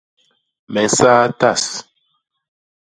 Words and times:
Me 0.71 0.81
nsaa 0.87 1.23
tas. 1.39 1.63